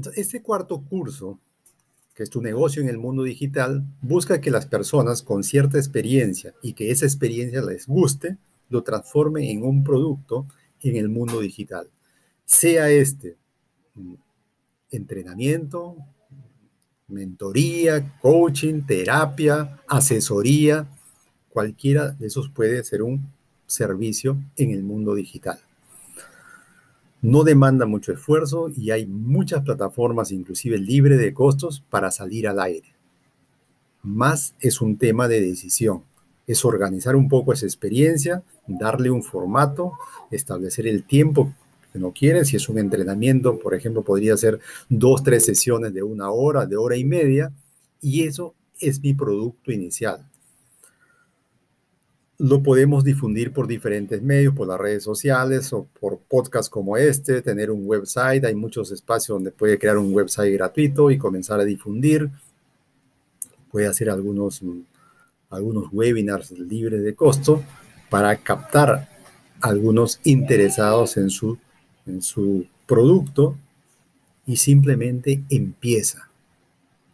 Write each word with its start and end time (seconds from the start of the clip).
Entonces, 0.00 0.24
este 0.24 0.40
cuarto 0.40 0.80
curso, 0.80 1.38
que 2.14 2.22
es 2.22 2.30
tu 2.30 2.40
negocio 2.40 2.80
en 2.80 2.88
el 2.88 2.96
mundo 2.96 3.22
digital, 3.22 3.84
busca 4.00 4.40
que 4.40 4.50
las 4.50 4.64
personas 4.64 5.22
con 5.22 5.44
cierta 5.44 5.76
experiencia 5.76 6.54
y 6.62 6.72
que 6.72 6.90
esa 6.90 7.04
experiencia 7.04 7.60
les 7.60 7.86
guste, 7.86 8.38
lo 8.70 8.82
transformen 8.82 9.44
en 9.44 9.62
un 9.62 9.84
producto 9.84 10.46
en 10.80 10.96
el 10.96 11.10
mundo 11.10 11.40
digital. 11.40 11.90
Sea 12.46 12.90
este 12.90 13.36
mm, 13.94 14.14
entrenamiento, 14.90 15.98
mentoría, 17.06 18.18
coaching, 18.22 18.80
terapia, 18.86 19.82
asesoría, 19.86 20.88
cualquiera 21.50 22.12
de 22.12 22.28
esos 22.28 22.48
puede 22.48 22.82
ser 22.84 23.02
un 23.02 23.30
servicio 23.66 24.38
en 24.56 24.70
el 24.70 24.82
mundo 24.82 25.14
digital. 25.14 25.60
No 27.22 27.44
demanda 27.44 27.86
mucho 27.86 28.12
esfuerzo 28.12 28.70
y 28.74 28.90
hay 28.90 29.06
muchas 29.06 29.62
plataformas, 29.62 30.32
inclusive 30.32 30.78
libre 30.78 31.16
de 31.16 31.34
costos, 31.34 31.84
para 31.90 32.10
salir 32.10 32.48
al 32.48 32.60
aire. 32.60 32.94
Más 34.02 34.54
es 34.60 34.80
un 34.80 34.96
tema 34.96 35.28
de 35.28 35.40
decisión. 35.40 36.02
Es 36.46 36.64
organizar 36.64 37.16
un 37.16 37.28
poco 37.28 37.52
esa 37.52 37.66
experiencia, 37.66 38.42
darle 38.66 39.10
un 39.10 39.22
formato, 39.22 39.92
establecer 40.30 40.86
el 40.86 41.04
tiempo 41.04 41.54
que 41.92 41.98
no 41.98 42.12
quieren. 42.12 42.44
Si 42.44 42.56
es 42.56 42.68
un 42.68 42.78
entrenamiento, 42.78 43.58
por 43.58 43.74
ejemplo, 43.74 44.02
podría 44.02 44.36
ser 44.36 44.58
dos, 44.88 45.22
tres 45.22 45.44
sesiones 45.44 45.92
de 45.92 46.02
una 46.02 46.30
hora, 46.30 46.64
de 46.64 46.76
hora 46.76 46.96
y 46.96 47.04
media. 47.04 47.52
Y 48.00 48.22
eso 48.22 48.54
es 48.80 49.00
mi 49.02 49.12
producto 49.12 49.72
inicial 49.72 50.30
lo 52.40 52.62
podemos 52.62 53.04
difundir 53.04 53.52
por 53.52 53.66
diferentes 53.66 54.22
medios, 54.22 54.54
por 54.54 54.66
las 54.66 54.80
redes 54.80 55.04
sociales 55.04 55.74
o 55.74 55.86
por 56.00 56.18
podcasts 56.20 56.70
como 56.70 56.96
este, 56.96 57.42
tener 57.42 57.70
un 57.70 57.82
website. 57.84 58.42
Hay 58.46 58.54
muchos 58.54 58.90
espacios 58.92 59.36
donde 59.36 59.50
puede 59.50 59.78
crear 59.78 59.98
un 59.98 60.14
website 60.14 60.54
gratuito 60.54 61.10
y 61.10 61.18
comenzar 61.18 61.60
a 61.60 61.64
difundir. 61.64 62.30
Puede 63.70 63.86
hacer 63.86 64.08
algunos, 64.08 64.62
algunos 65.50 65.92
webinars 65.92 66.52
libres 66.52 67.02
de 67.02 67.14
costo 67.14 67.62
para 68.08 68.34
captar 68.36 69.06
algunos 69.60 70.18
interesados 70.24 71.18
en 71.18 71.28
su, 71.28 71.58
en 72.06 72.22
su 72.22 72.66
producto 72.86 73.54
y 74.46 74.56
simplemente 74.56 75.42
empieza. 75.50 76.30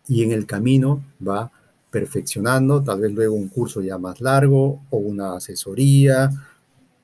Y 0.07 0.23
en 0.23 0.31
el 0.31 0.47
camino 0.47 1.03
va 1.21 1.51
perfeccionando, 1.97 2.83
tal 2.83 3.01
vez 3.01 3.11
luego 3.11 3.35
un 3.35 3.49
curso 3.49 3.81
ya 3.81 3.97
más 3.97 4.21
largo 4.21 4.83
o 4.91 4.99
una 4.99 5.37
asesoría, 5.37 6.31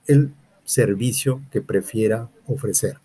el 0.07 0.31
servicio 0.67 1.41
que 1.51 1.63
prefiera 1.63 2.29
ofrecer. 2.47 2.99